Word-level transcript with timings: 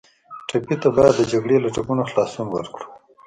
ټپي 0.47 0.75
ته 0.81 0.89
باید 0.95 1.13
د 1.17 1.21
جګړې 1.31 1.57
له 1.61 1.69
ټپونو 1.75 2.03
خلاصون 2.09 2.47
ورکړو. 2.51 2.87